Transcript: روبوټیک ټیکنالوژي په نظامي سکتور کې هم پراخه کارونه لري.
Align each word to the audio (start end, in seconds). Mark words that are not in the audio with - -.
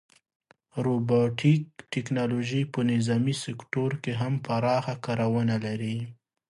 روبوټیک 0.85 1.63
ټیکنالوژي 1.93 2.61
په 2.73 2.79
نظامي 2.91 3.35
سکتور 3.45 3.91
کې 4.03 4.11
هم 4.21 4.33
پراخه 4.45 4.95
کارونه 5.05 5.55
لري. 5.65 5.97